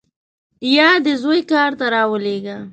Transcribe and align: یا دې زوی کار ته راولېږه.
یا 0.75 0.89
دې 1.05 1.13
زوی 1.21 1.41
کار 1.51 1.71
ته 1.79 1.85
راولېږه. 1.93 2.57